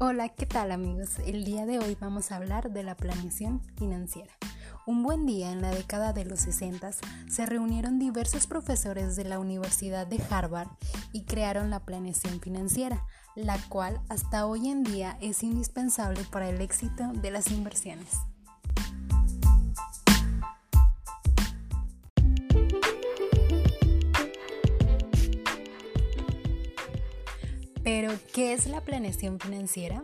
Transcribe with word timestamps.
Hola, 0.00 0.28
¿qué 0.28 0.46
tal 0.46 0.70
amigos? 0.70 1.18
El 1.26 1.42
día 1.42 1.66
de 1.66 1.80
hoy 1.80 1.96
vamos 2.00 2.30
a 2.30 2.36
hablar 2.36 2.70
de 2.70 2.84
la 2.84 2.96
planeación 2.96 3.60
financiera. 3.76 4.32
Un 4.86 5.02
buen 5.02 5.26
día 5.26 5.50
en 5.50 5.60
la 5.60 5.72
década 5.72 6.12
de 6.12 6.24
los 6.24 6.38
60 6.38 6.92
se 7.28 7.46
reunieron 7.46 7.98
diversos 7.98 8.46
profesores 8.46 9.16
de 9.16 9.24
la 9.24 9.40
Universidad 9.40 10.06
de 10.06 10.22
Harvard 10.30 10.68
y 11.12 11.24
crearon 11.24 11.70
la 11.70 11.80
planeación 11.80 12.40
financiera, 12.40 13.04
la 13.34 13.58
cual 13.68 14.00
hasta 14.08 14.46
hoy 14.46 14.68
en 14.68 14.84
día 14.84 15.18
es 15.20 15.42
indispensable 15.42 16.22
para 16.30 16.48
el 16.48 16.60
éxito 16.60 17.10
de 17.14 17.32
las 17.32 17.50
inversiones. 17.50 18.18
Pero, 27.90 28.12
¿qué 28.34 28.52
es 28.52 28.66
la 28.66 28.82
planeación 28.82 29.40
financiera? 29.40 30.02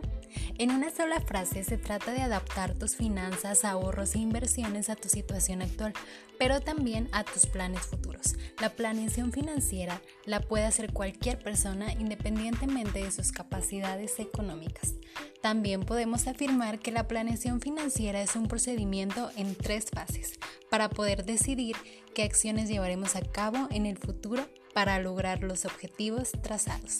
En 0.57 0.71
una 0.71 0.89
sola 0.89 1.21
frase 1.21 1.63
se 1.63 1.77
trata 1.77 2.13
de 2.13 2.23
adaptar 2.23 2.73
tus 2.73 2.95
finanzas, 2.95 3.63
ahorros 3.63 4.15
e 4.15 4.17
inversiones 4.17 4.89
a 4.89 4.95
tu 4.95 5.07
situación 5.07 5.61
actual, 5.61 5.93
pero 6.39 6.61
también 6.61 7.07
a 7.11 7.23
tus 7.23 7.45
planes 7.45 7.81
futuros. 7.81 8.37
La 8.59 8.71
planeación 8.71 9.31
financiera 9.31 10.01
la 10.25 10.41
puede 10.41 10.65
hacer 10.65 10.93
cualquier 10.93 11.37
persona 11.37 11.93
independientemente 11.93 13.03
de 13.03 13.11
sus 13.11 13.31
capacidades 13.31 14.17
económicas. 14.17 14.95
También 15.43 15.83
podemos 15.83 16.25
afirmar 16.25 16.79
que 16.79 16.91
la 16.91 17.07
planeación 17.07 17.61
financiera 17.61 18.19
es 18.19 18.35
un 18.35 18.47
procedimiento 18.47 19.29
en 19.37 19.53
tres 19.53 19.91
fases 19.93 20.39
para 20.71 20.89
poder 20.89 21.23
decidir 21.23 21.75
qué 22.15 22.23
acciones 22.23 22.67
llevaremos 22.67 23.15
a 23.15 23.21
cabo 23.21 23.67
en 23.69 23.85
el 23.85 23.99
futuro 23.99 24.49
para 24.75 24.99
lograr 24.99 25.41
los 25.41 25.63
objetivos 25.63 26.33
trazados. 26.43 26.97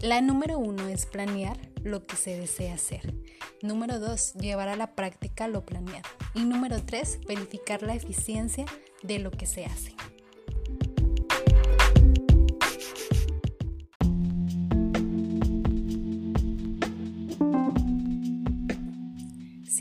La 0.00 0.20
número 0.20 0.58
uno 0.58 0.88
es 0.88 1.06
planear 1.06 1.56
lo 1.84 2.04
que 2.04 2.16
se 2.16 2.36
desea 2.36 2.74
hacer. 2.74 3.14
Número 3.62 4.00
dos, 4.00 4.34
llevar 4.34 4.68
a 4.68 4.74
la 4.74 4.96
práctica 4.96 5.46
lo 5.46 5.64
planeado. 5.64 6.10
Y 6.34 6.40
número 6.40 6.82
tres, 6.84 7.20
verificar 7.28 7.84
la 7.84 7.94
eficiencia 7.94 8.64
de 9.04 9.20
lo 9.20 9.30
que 9.30 9.46
se 9.46 9.64
hace. 9.66 9.94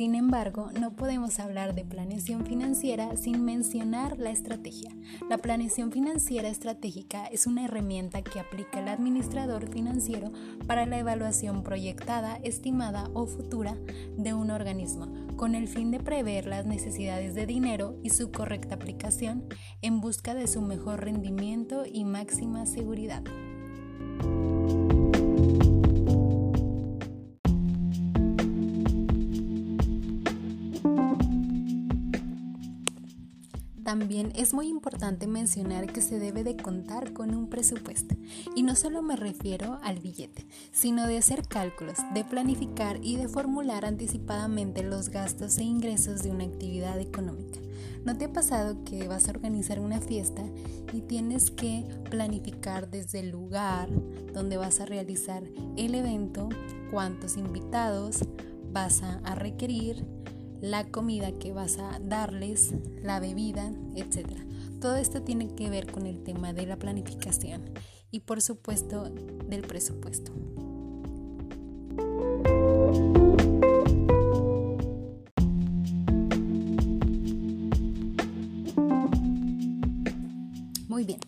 Sin 0.01 0.15
embargo, 0.15 0.71
no 0.79 0.95
podemos 0.95 1.39
hablar 1.39 1.75
de 1.75 1.85
planeación 1.85 2.43
financiera 2.43 3.15
sin 3.17 3.45
mencionar 3.45 4.17
la 4.17 4.31
estrategia. 4.31 4.89
La 5.29 5.37
planeación 5.37 5.91
financiera 5.91 6.49
estratégica 6.49 7.27
es 7.27 7.45
una 7.45 7.65
herramienta 7.65 8.23
que 8.23 8.39
aplica 8.39 8.79
el 8.79 8.87
administrador 8.87 9.69
financiero 9.69 10.31
para 10.65 10.87
la 10.87 10.97
evaluación 10.97 11.61
proyectada, 11.61 12.39
estimada 12.41 13.11
o 13.13 13.27
futura 13.27 13.77
de 14.17 14.33
un 14.33 14.49
organismo, 14.49 15.07
con 15.35 15.53
el 15.53 15.67
fin 15.67 15.91
de 15.91 15.99
prever 15.99 16.47
las 16.47 16.65
necesidades 16.65 17.35
de 17.35 17.45
dinero 17.45 17.95
y 18.01 18.09
su 18.09 18.31
correcta 18.31 18.73
aplicación 18.73 19.43
en 19.83 20.01
busca 20.01 20.33
de 20.33 20.47
su 20.47 20.63
mejor 20.63 21.01
rendimiento 21.01 21.83
y 21.85 22.05
máxima 22.05 22.65
seguridad. 22.65 23.21
También 33.91 34.31
es 34.37 34.53
muy 34.53 34.69
importante 34.69 35.27
mencionar 35.27 35.91
que 35.91 35.99
se 35.99 36.17
debe 36.17 36.45
de 36.45 36.55
contar 36.55 37.11
con 37.11 37.35
un 37.35 37.49
presupuesto. 37.49 38.15
Y 38.55 38.63
no 38.63 38.73
solo 38.77 39.01
me 39.01 39.17
refiero 39.17 39.79
al 39.83 39.99
billete, 39.99 40.47
sino 40.71 41.07
de 41.07 41.17
hacer 41.17 41.45
cálculos, 41.45 41.97
de 42.13 42.23
planificar 42.23 43.01
y 43.03 43.17
de 43.17 43.27
formular 43.27 43.83
anticipadamente 43.83 44.81
los 44.81 45.09
gastos 45.09 45.57
e 45.57 45.63
ingresos 45.63 46.23
de 46.23 46.31
una 46.31 46.45
actividad 46.45 47.01
económica. 47.01 47.59
¿No 48.05 48.17
te 48.17 48.23
ha 48.23 48.31
pasado 48.31 48.81
que 48.85 49.09
vas 49.09 49.27
a 49.27 49.31
organizar 49.31 49.81
una 49.81 49.99
fiesta 49.99 50.45
y 50.93 51.01
tienes 51.01 51.51
que 51.51 51.83
planificar 52.09 52.89
desde 52.89 53.19
el 53.19 53.31
lugar 53.31 53.89
donde 54.33 54.55
vas 54.55 54.79
a 54.79 54.85
realizar 54.85 55.43
el 55.75 55.95
evento, 55.95 56.47
cuántos 56.91 57.35
invitados 57.35 58.21
vas 58.71 59.03
a 59.03 59.35
requerir, 59.35 60.07
la 60.61 60.85
comida 60.85 61.31
que 61.31 61.53
vas 61.53 61.77
a 61.79 61.99
darles, 61.99 62.73
la 63.01 63.19
bebida, 63.19 63.73
etc. 63.95 64.27
Todo 64.79 64.95
esto 64.95 65.23
tiene 65.23 65.53
que 65.55 65.69
ver 65.69 65.91
con 65.91 66.05
el 66.05 66.23
tema 66.23 66.53
de 66.53 66.65
la 66.67 66.77
planificación 66.77 67.71
y 68.11 68.21
por 68.21 68.41
supuesto 68.41 69.09
del 69.49 69.61
presupuesto. 69.61 70.31
Muy 80.87 81.05
bien, 81.05 81.19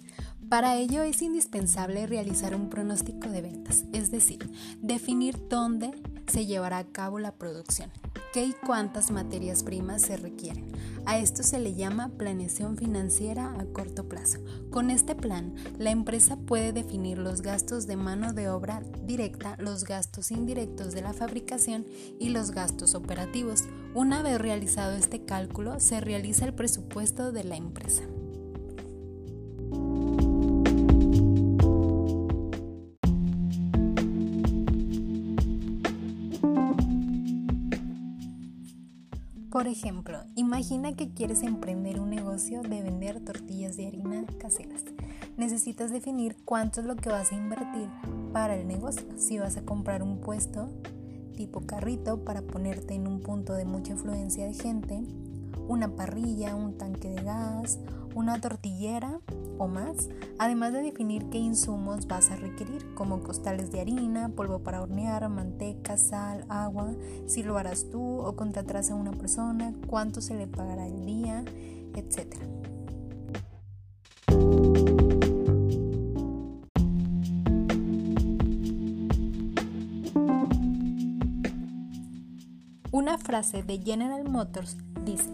para 0.50 0.76
ello 0.76 1.02
es 1.02 1.22
indispensable 1.24 2.06
realizar 2.06 2.54
un 2.54 2.70
pronóstico 2.70 3.28
de 3.30 3.42
ventas, 3.42 3.86
es 3.92 4.12
decir, 4.12 4.52
definir 4.82 5.48
dónde 5.50 5.92
se 6.28 6.46
llevará 6.46 6.78
a 6.78 6.86
cabo 6.86 7.18
la 7.18 7.32
producción, 7.32 7.90
qué 8.34 8.46
y 8.46 8.54
cuántas 8.54 9.12
materias 9.12 9.64
primas 9.64 10.02
se 10.02 10.18
requieren. 10.18 10.66
A 11.06 11.20
esto 11.20 11.44
se 11.44 11.60
le 11.60 11.76
llama 11.76 12.10
planeación 12.18 12.78
financiera 12.78 13.54
a 13.60 13.66
corto 13.66 14.10
plazo. 14.10 14.40
Con 14.72 14.90
este 14.90 15.14
plan, 15.14 15.54
la 15.78 15.92
empresa 15.92 16.36
puede 16.36 16.74
definir 16.74 17.20
los 17.20 17.44
gastos 17.44 17.86
de 17.86 17.96
mano 17.96 18.34
de 18.34 18.50
obra 18.50 18.82
directa, 19.06 19.56
los 19.60 19.84
gastos 19.84 20.32
indirectos 20.32 20.94
de 20.94 21.04
la 21.04 21.14
fabricación 21.14 21.86
y 22.20 22.30
los 22.30 22.52
gastos 22.52 22.96
operativos. 22.96 23.66
Una 23.94 24.24
vez 24.24 24.42
realizado 24.42 24.94
este 24.94 25.24
cálculo, 25.26 25.80
se 25.80 26.02
realiza 26.02 26.46
el 26.46 26.56
presupuesto 26.56 27.32
de 27.32 27.44
la 27.44 27.56
empresa. 27.56 28.02
Por 39.54 39.68
ejemplo, 39.68 40.18
imagina 40.34 40.94
que 40.94 41.14
quieres 41.14 41.44
emprender 41.44 42.00
un 42.00 42.10
negocio 42.10 42.64
de 42.64 42.82
vender 42.82 43.20
tortillas 43.20 43.78
de 43.78 43.86
harina 43.86 44.26
caseras. 44.40 44.84
Necesitas 45.38 45.92
definir 45.92 46.38
cuánto 46.44 46.82
es 46.82 46.88
lo 46.88 46.96
que 46.96 47.10
vas 47.10 47.32
a 47.32 47.36
invertir 47.36 47.88
para 48.34 48.56
el 48.56 48.68
negocio. 48.68 49.06
Si 49.16 49.38
vas 49.38 49.56
a 49.56 49.62
comprar 49.62 50.02
un 50.02 50.18
puesto 50.22 50.72
tipo 51.36 51.62
carrito 51.68 52.26
para 52.26 52.42
ponerte 52.42 52.96
en 52.96 53.08
un 53.08 53.22
punto 53.22 53.54
de 53.54 53.66
mucha 53.66 53.94
afluencia 53.94 54.48
de 54.48 54.56
gente, 54.56 55.04
una 55.68 55.96
parrilla, 55.96 56.56
un 56.56 56.76
tanque 56.80 57.12
de 57.12 57.22
gas, 57.22 57.78
una 58.16 58.42
tortillera 58.42 59.20
o 59.58 59.68
más, 59.68 60.10
además 60.40 60.74
de 60.74 60.82
definir 60.82 61.30
qué 61.30 61.38
insumos 61.38 62.08
vas 62.08 62.32
a 62.32 62.36
requerir, 62.36 62.94
como 62.96 63.22
costales 63.22 63.72
de 63.72 63.82
harina, 63.82 64.30
polvo 64.30 64.60
para 64.60 64.82
hornear, 64.82 65.28
manteca, 65.30 65.98
sal, 65.98 66.46
agua, 66.50 66.94
si 67.28 67.44
lo 67.44 67.58
harás 67.58 67.90
tú 67.90 68.20
o 68.20 68.36
contratarás 68.36 68.92
a 68.92 68.96
una 68.96 69.12
persona, 69.12 69.74
cuánto 69.88 70.22
se 70.22 70.36
le 70.36 70.48
pagará 70.48 70.88
el 70.88 71.06
día, 71.06 71.44
etc. 71.96 72.36
Una 82.92 83.18
frase 83.18 83.64
de 83.64 83.80
General 83.80 84.24
Motors 84.30 84.78
dice, 85.04 85.32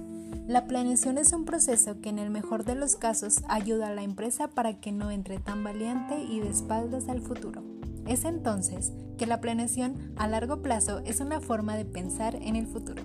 la 0.48 0.66
planeación 0.66 1.18
es 1.18 1.34
un 1.34 1.46
proceso 1.46 2.02
que 2.02 2.10
en 2.10 2.20
el 2.20 2.30
mejor 2.30 2.66
de 2.66 2.76
los 2.76 2.96
casos 2.96 3.42
ayuda 3.48 3.88
a 3.88 3.94
la 3.94 4.04
empresa 4.04 4.48
para 4.48 4.80
que 4.80 4.92
no 4.92 5.12
entre 5.12 5.40
tan 5.40 5.64
valiente 5.64 6.22
y 6.24 6.40
de 6.40 6.50
espaldas 6.50 7.08
al 7.08 7.22
futuro. 7.22 7.64
Es 8.08 8.26
entonces 8.26 8.92
que 9.18 9.28
la 9.28 9.42
planeación 9.42 10.14
a 10.18 10.28
largo 10.28 10.62
plazo 10.62 11.00
es 11.06 11.20
una 11.20 11.40
forma 11.40 11.78
de 11.78 11.86
pensar 11.86 12.36
en 12.36 12.56
el 12.56 12.66
futuro 12.66 13.04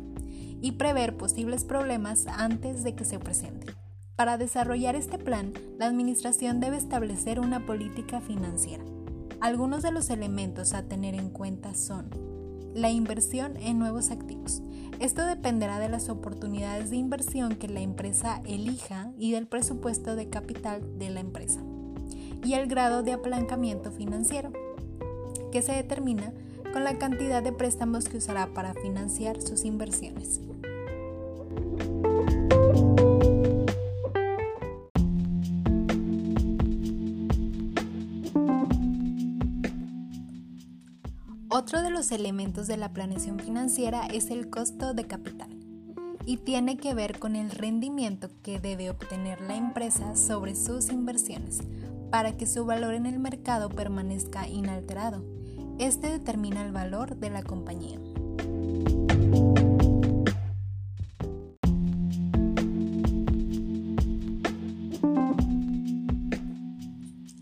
y 0.63 0.73
prever 0.73 1.19
posibles 1.19 1.65
problemas 1.65 2.27
antes 2.27 2.83
de 2.83 2.95
que 2.95 3.05
se 3.05 3.19
presenten. 3.19 3.75
Para 4.17 4.39
desarrollar 4.39 4.97
este 4.97 5.19
plan, 5.19 5.53
la 5.79 5.87
Administración 5.87 6.61
debe 6.61 6.79
establecer 6.79 7.41
una 7.41 7.67
política 7.67 8.21
financiera. 8.21 8.85
Algunos 9.41 9.83
de 9.83 9.91
los 9.91 10.09
elementos 10.09 10.73
a 10.73 10.85
tener 10.85 11.15
en 11.15 11.29
cuenta 11.29 11.75
son 11.75 12.09
la 12.75 12.91
inversión 12.91 13.57
en 13.57 13.79
nuevos 13.79 14.11
activos. 14.11 14.63
Esto 15.01 15.25
dependerá 15.25 15.79
de 15.79 15.89
las 15.89 16.09
oportunidades 16.09 16.91
de 16.91 16.97
inversión 16.97 17.57
que 17.57 17.69
la 17.69 17.81
empresa 17.81 18.41
elija 18.45 19.13
y 19.19 19.33
del 19.33 19.47
presupuesto 19.47 20.17
de 20.17 20.29
capital 20.29 20.99
de 20.99 21.11
la 21.11 21.21
empresa. 21.21 21.61
Y 22.45 22.55
el 22.55 22.67
grado 22.67 23.03
de 23.03 23.13
apalancamiento 23.13 23.91
financiero, 23.91 24.53
que 25.51 25.63
se 25.63 25.73
determina 25.73 26.33
con 26.73 26.85
la 26.85 26.99
cantidad 26.99 27.43
de 27.43 27.53
préstamos 27.53 28.09
que 28.09 28.19
usará 28.19 28.53
para 28.53 28.75
financiar 28.75 29.41
sus 29.41 29.65
inversiones. 29.65 30.41
Otro 41.57 41.83
de 41.83 41.91
los 41.91 42.11
elementos 42.11 42.67
de 42.67 42.77
la 42.77 42.93
planeación 42.93 43.39
financiera 43.39 44.09
es 44.09 44.33
el 44.33 44.51
costo 44.51 44.93
de 44.93 45.05
capital 45.05 45.51
y 46.27 46.39
tiene 46.39 46.77
que 46.77 46.95
ver 46.95 47.21
con 47.21 47.37
el 47.37 47.53
rendimiento 47.53 48.29
que 48.43 48.59
debe 48.59 48.91
obtener 48.91 49.41
la 49.41 49.55
empresa 49.55 50.17
sobre 50.17 50.57
sus 50.57 50.89
inversiones 50.89 51.61
para 52.11 52.37
que 52.37 52.49
su 52.49 52.65
valor 52.65 52.95
en 52.95 53.07
el 53.07 53.21
mercado 53.21 53.69
permanezca 53.69 54.49
inalterado. 54.49 55.25
Este 55.79 56.09
determina 56.09 56.67
el 56.67 56.73
valor 56.73 57.19
de 57.19 57.31
la 57.31 57.45
compañía. 57.45 58.01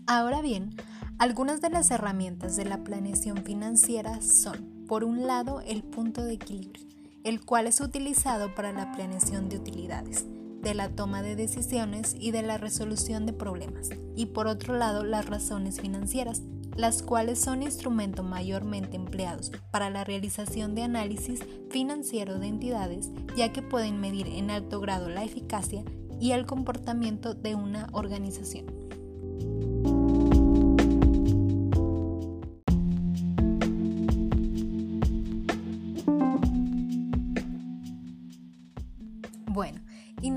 Ahora 0.05 0.43
bien, 0.43 0.75
algunas 1.23 1.61
de 1.61 1.69
las 1.69 1.89
herramientas 1.89 2.57
de 2.57 2.65
la 2.65 2.83
planeación 2.83 3.45
financiera 3.45 4.19
son, 4.21 4.83
por 4.89 5.05
un 5.05 5.25
lado, 5.25 5.61
el 5.61 5.81
punto 5.81 6.21
de 6.21 6.33
equilibrio, 6.33 6.85
el 7.23 7.45
cual 7.45 7.65
es 7.65 7.79
utilizado 7.79 8.53
para 8.53 8.73
la 8.73 8.91
planeación 8.91 9.47
de 9.47 9.55
utilidades, 9.55 10.25
de 10.61 10.73
la 10.73 10.89
toma 10.89 11.21
de 11.21 11.37
decisiones 11.37 12.13
y 12.19 12.31
de 12.31 12.41
la 12.41 12.57
resolución 12.57 13.25
de 13.25 13.31
problemas, 13.31 13.87
y 14.17 14.25
por 14.25 14.47
otro 14.47 14.75
lado, 14.75 15.05
las 15.05 15.25
razones 15.25 15.79
financieras, 15.79 16.41
las 16.75 17.01
cuales 17.01 17.39
son 17.39 17.63
instrumentos 17.63 18.25
mayormente 18.25 18.97
empleados 18.97 19.53
para 19.71 19.89
la 19.89 20.03
realización 20.03 20.75
de 20.75 20.83
análisis 20.83 21.39
financiero 21.69 22.37
de 22.37 22.47
entidades, 22.47 23.11
ya 23.37 23.53
que 23.53 23.61
pueden 23.61 24.01
medir 24.01 24.27
en 24.27 24.51
alto 24.51 24.81
grado 24.81 25.07
la 25.07 25.23
eficacia 25.23 25.85
y 26.19 26.31
el 26.31 26.45
comportamiento 26.45 27.33
de 27.33 27.55
una 27.55 27.87
organización. 27.93 28.82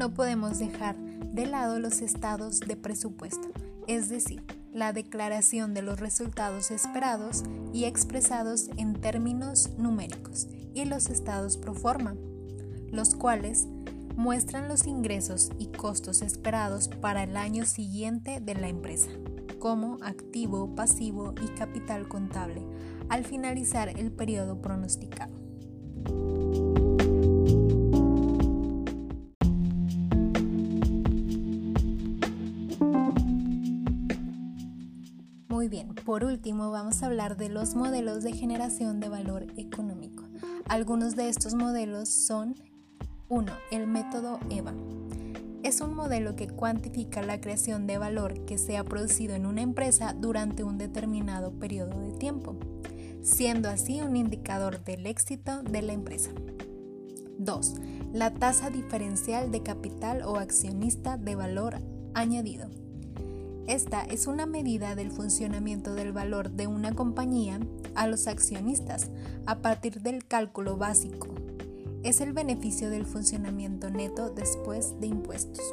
No 0.06 0.14
podemos 0.14 0.60
dejar 0.60 0.96
de 1.32 1.46
lado 1.46 1.80
los 1.80 2.00
estados 2.00 2.60
de 2.60 2.76
presupuesto, 2.76 3.48
es 3.88 4.08
decir, 4.08 4.40
la 4.72 4.92
declaración 4.92 5.74
de 5.74 5.82
los 5.82 5.98
resultados 5.98 6.70
esperados 6.70 7.42
y 7.72 7.86
expresados 7.86 8.68
en 8.76 8.94
términos 9.00 9.70
numéricos, 9.78 10.46
y 10.74 10.84
los 10.84 11.08
estados 11.08 11.56
pro 11.56 11.74
forma, 11.74 12.14
los 12.92 13.16
cuales 13.16 13.66
muestran 14.14 14.68
los 14.68 14.86
ingresos 14.86 15.50
y 15.58 15.72
costos 15.72 16.22
esperados 16.22 16.86
para 16.86 17.24
el 17.24 17.36
año 17.36 17.66
siguiente 17.66 18.38
de 18.40 18.54
la 18.54 18.68
empresa, 18.68 19.10
como 19.58 19.98
activo, 20.04 20.72
pasivo 20.76 21.34
y 21.44 21.48
capital 21.58 22.06
contable, 22.06 22.62
al 23.08 23.24
finalizar 23.24 23.88
el 23.88 24.12
periodo 24.12 24.62
pronosticado. 24.62 25.34
Muy 35.66 35.78
bien, 35.78 35.96
por 35.96 36.22
último 36.22 36.70
vamos 36.70 37.02
a 37.02 37.06
hablar 37.06 37.36
de 37.36 37.48
los 37.48 37.74
modelos 37.74 38.22
de 38.22 38.32
generación 38.32 39.00
de 39.00 39.08
valor 39.08 39.48
económico. 39.56 40.22
Algunos 40.68 41.16
de 41.16 41.28
estos 41.28 41.56
modelos 41.56 42.08
son 42.08 42.54
1. 43.28 43.52
El 43.72 43.88
método 43.88 44.38
EVA. 44.48 44.74
Es 45.64 45.80
un 45.80 45.96
modelo 45.96 46.36
que 46.36 46.46
cuantifica 46.46 47.20
la 47.20 47.40
creación 47.40 47.88
de 47.88 47.98
valor 47.98 48.44
que 48.44 48.58
se 48.58 48.76
ha 48.76 48.84
producido 48.84 49.34
en 49.34 49.44
una 49.44 49.60
empresa 49.60 50.14
durante 50.16 50.62
un 50.62 50.78
determinado 50.78 51.50
periodo 51.58 51.98
de 51.98 52.12
tiempo, 52.12 52.56
siendo 53.22 53.68
así 53.68 54.00
un 54.02 54.14
indicador 54.14 54.84
del 54.84 55.04
éxito 55.04 55.64
de 55.64 55.82
la 55.82 55.94
empresa. 55.94 56.30
2. 57.40 57.74
La 58.12 58.32
tasa 58.32 58.70
diferencial 58.70 59.50
de 59.50 59.64
capital 59.64 60.22
o 60.22 60.36
accionista 60.36 61.16
de 61.16 61.34
valor 61.34 61.80
añadido. 62.14 62.70
Esta 63.66 64.04
es 64.04 64.28
una 64.28 64.46
medida 64.46 64.94
del 64.94 65.10
funcionamiento 65.10 65.94
del 65.94 66.12
valor 66.12 66.50
de 66.50 66.68
una 66.68 66.94
compañía 66.94 67.58
a 67.96 68.06
los 68.06 68.28
accionistas 68.28 69.10
a 69.44 69.58
partir 69.58 70.02
del 70.02 70.24
cálculo 70.24 70.76
básico. 70.76 71.26
Es 72.04 72.20
el 72.20 72.32
beneficio 72.32 72.90
del 72.90 73.06
funcionamiento 73.06 73.90
neto 73.90 74.30
después 74.30 75.00
de 75.00 75.08
impuestos. 75.08 75.64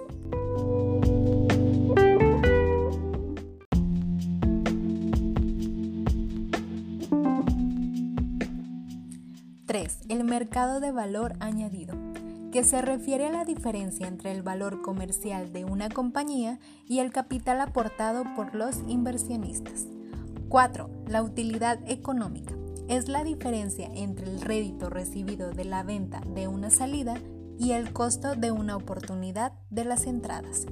¡3! 9.68 9.98
El 10.10 10.24
mercado 10.24 10.80
de 10.80 10.92
valor 10.92 11.36
añadido 11.40 12.03
que 12.54 12.64
se 12.64 12.84
refiere 12.84 13.26
a 13.26 13.32
la 13.32 13.46
diferencia 13.46 14.08
entre 14.08 14.32
el 14.32 14.44
valor 14.44 14.84
comercial 14.84 15.52
de 15.52 15.66
una 15.66 15.90
compañía 15.90 16.60
y 16.88 17.00
el 17.00 17.12
capital 17.12 17.60
aportado 17.60 18.24
por 18.36 18.54
los 18.54 18.78
inversionistas. 18.88 19.88
4. 20.50 20.88
La 21.08 21.24
utilidad 21.24 21.80
económica. 21.88 22.54
Es 22.88 23.10
la 23.10 23.24
diferencia 23.24 23.90
entre 23.96 24.28
el 24.28 24.40
rédito 24.40 24.92
recibido 24.92 25.52
de 25.52 25.66
la 25.66 25.82
venta 25.82 26.22
de 26.36 26.48
una 26.48 26.70
salida 26.70 27.16
y 27.58 27.72
el 27.72 27.92
costo 27.92 28.36
de 28.36 28.52
una 28.52 28.76
oportunidad 28.76 29.54
de 29.72 29.86
las 29.86 30.06
entradas. 30.06 30.68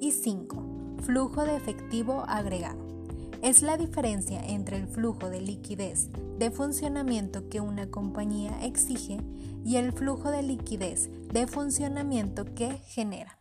Y 0.00 0.12
5. 0.12 0.96
Flujo 1.02 1.44
de 1.44 1.54
efectivo 1.54 2.24
agregado. 2.28 2.99
Es 3.42 3.62
la 3.62 3.78
diferencia 3.78 4.38
entre 4.46 4.76
el 4.76 4.86
flujo 4.86 5.30
de 5.30 5.40
liquidez 5.40 6.10
de 6.38 6.50
funcionamiento 6.50 7.48
que 7.48 7.62
una 7.62 7.90
compañía 7.90 8.62
exige 8.62 9.18
y 9.64 9.76
el 9.76 9.92
flujo 9.92 10.30
de 10.30 10.42
liquidez 10.42 11.08
de 11.32 11.46
funcionamiento 11.46 12.44
que 12.54 12.76
genera. 12.86 13.38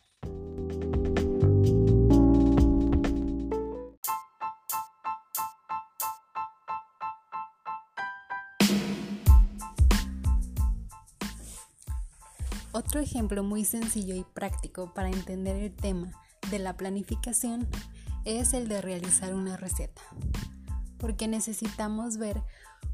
Otro 12.72 13.02
ejemplo 13.02 13.44
muy 13.44 13.66
sencillo 13.66 14.16
y 14.16 14.24
práctico 14.34 14.94
para 14.94 15.10
entender 15.10 15.58
el 15.58 15.76
tema 15.76 16.14
de 16.50 16.60
la 16.60 16.78
planificación 16.78 17.68
es 18.38 18.54
el 18.54 18.68
de 18.68 18.82
realizar 18.82 19.34
una 19.34 19.58
receta, 19.58 20.02
porque 20.98 21.28
necesitamos 21.28 22.18
ver 22.18 22.42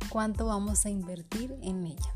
cuánto 0.09 0.45
vamos 0.45 0.85
a 0.85 0.89
invertir 0.89 1.57
en 1.61 1.87
ella 1.87 2.13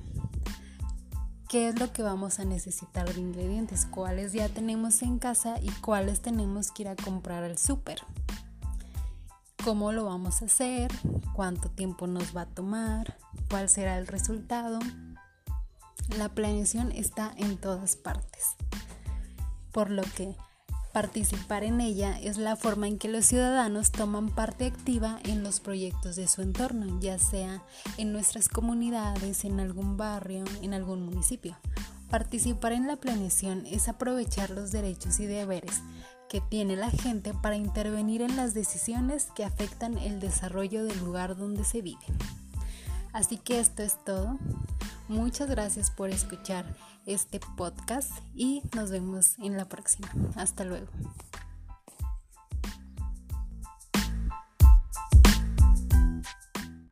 qué 1.50 1.68
es 1.68 1.80
lo 1.80 1.92
que 1.92 2.04
vamos 2.04 2.40
a 2.40 2.46
necesitar 2.46 3.12
de 3.12 3.20
ingredientes, 3.20 3.88
cuáles 3.88 4.34
ya 4.34 4.48
tenemos 4.50 5.02
en 5.02 5.18
casa 5.18 5.56
y 5.60 5.72
cuáles 5.82 6.22
tenemos 6.22 6.72
que 6.72 6.84
ir 6.84 6.90
a 6.90 6.96
comprar 6.96 7.44
al 7.44 7.58
súper. 7.58 8.02
¿Cómo 9.64 9.92
lo 9.92 10.06
vamos 10.06 10.44
a 10.44 10.46
hacer? 10.46 10.92
¿Cuánto 11.34 11.70
tiempo 11.70 12.06
nos 12.06 12.38
va 12.38 12.42
a 12.42 12.46
tomar? 12.46 13.18
¿Cuál 13.50 13.68
será 13.68 13.98
el 13.98 14.06
resultado? 14.06 14.78
La 16.18 16.30
planeación 16.30 16.92
está 16.92 17.34
en 17.36 17.58
todas 17.58 17.96
partes. 17.96 18.56
Por 19.72 19.90
lo 19.90 20.04
que 20.04 20.36
Participar 20.93 21.63
en 21.63 21.81
ella 21.81 22.19
es 22.19 22.38
la 22.38 22.55
forma 22.55 22.88
en 22.88 22.98
que 22.98 23.10
los 23.10 23.25
ciudadanos 23.25 23.91
toman 23.91 24.29
parte 24.29 24.65
activa 24.65 25.19
en 25.24 25.43
los 25.43 25.60
proyectos 25.60 26.15
de 26.15 26.27
su 26.27 26.41
entorno, 26.41 27.00
ya 27.00 27.19
sea 27.19 27.63
en 27.98 28.12
nuestras 28.12 28.50
comunidades, 28.50 29.46
en 29.46 29.60
algún 29.60 29.98
barrio, 29.98 30.43
en 30.63 30.74
algún 30.74 31.03
municipio. 31.05 31.55
Participar 32.10 32.72
en 32.72 32.88
la 32.88 32.96
planeación 32.96 33.67
es 33.67 33.88
aprovechar 33.88 34.50
los 34.50 34.72
derechos 34.72 35.19
y 35.19 35.27
deberes 35.27 35.81
que 36.27 36.41
tiene 36.41 36.75
la 36.75 36.89
gente 36.89 37.36
para 37.36 37.55
intervenir 37.55 38.24
en 38.24 38.36
las 38.36 38.55
decisiones 38.55 39.27
que 39.36 39.43
afectan 39.43 39.98
el 40.00 40.19
desarrollo 40.19 40.84
del 40.86 40.98
lugar 41.00 41.38
donde 41.38 41.63
se 41.65 41.81
vive. 41.81 42.00
Así 43.13 43.38
que 43.38 43.60
esto 43.60 43.84
es 43.84 44.03
todo. 44.03 44.38
Muchas 45.10 45.50
gracias 45.50 45.89
por 45.89 46.12
escuchar 46.12 46.66
este 47.08 47.39
podcast 47.58 48.12
y 48.36 48.62
nos 48.75 48.92
vemos 48.92 49.39
en 49.39 49.58
la 49.58 49.66
próxima. 49.66 50.08
Hasta 50.36 50.63
luego. 50.63 50.88